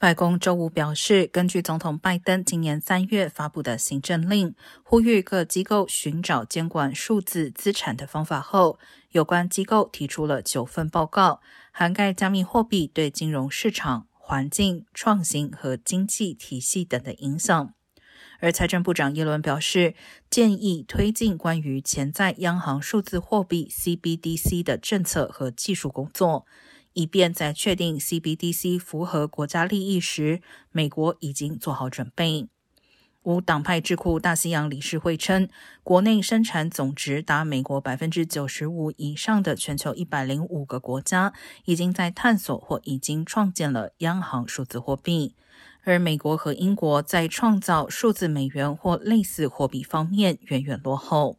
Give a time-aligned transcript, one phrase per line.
[0.00, 8.78] 白宫周五表示，根据总统拜登今年三月发布的行政令，呼吁各机构寻找监管数字资产的方法后，
[9.10, 17.74] 有关机构提出了九份报告，涵盖加密货币对金融市场、环境、创新和经济体系等的影响。
[18.38, 19.94] 而财政部长耶伦表示，
[20.30, 26.46] 建议推进关于潜在央行数字货币 （CBDC） 的政策和技术工作。
[26.92, 32.48] 以便在确定 CBDC 符合国家利益时，美国已经做好准备。
[33.22, 35.46] 无党派智库大西洋理事会称，
[35.82, 41.34] 国内生产总值达美国百分之九十五以上的全球一百零五个国家，
[41.66, 45.34] 已经在探索或已经创建了央行数字货币，
[45.84, 51.36] 而美国和英国在创造数字美元或类似货币方面远远落后。